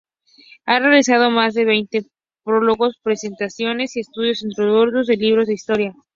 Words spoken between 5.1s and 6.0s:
libros de historia.